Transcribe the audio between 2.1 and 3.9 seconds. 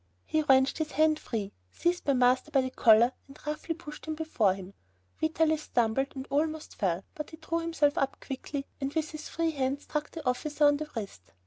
master by the collar and roughly